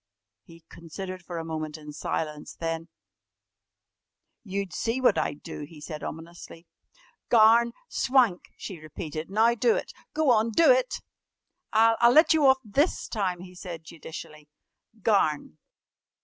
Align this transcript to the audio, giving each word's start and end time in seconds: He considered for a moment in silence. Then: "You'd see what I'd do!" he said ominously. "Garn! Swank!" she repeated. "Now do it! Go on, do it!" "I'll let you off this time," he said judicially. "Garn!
He 0.41 0.61
considered 0.67 1.21
for 1.23 1.37
a 1.37 1.45
moment 1.45 1.77
in 1.77 1.93
silence. 1.93 2.55
Then: 2.55 2.87
"You'd 4.43 4.73
see 4.73 4.99
what 4.99 5.15
I'd 5.15 5.43
do!" 5.43 5.59
he 5.59 5.79
said 5.79 6.03
ominously. 6.03 6.65
"Garn! 7.29 7.71
Swank!" 7.87 8.45
she 8.57 8.79
repeated. 8.79 9.29
"Now 9.29 9.53
do 9.53 9.75
it! 9.75 9.91
Go 10.15 10.31
on, 10.31 10.49
do 10.53 10.71
it!" 10.71 11.01
"I'll 11.71 12.11
let 12.13 12.33
you 12.33 12.47
off 12.47 12.57
this 12.63 13.07
time," 13.07 13.41
he 13.41 13.53
said 13.53 13.83
judicially. 13.83 14.49
"Garn! 15.03 15.59